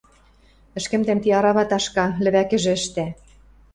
Ӹшкӹмдӓм 0.77 1.19
ти 1.23 1.29
арава 1.37 1.63
ташка, 1.69 2.05
лӹвӓкӹжӹ 2.23 2.71
ӹштӓ. 2.79 3.05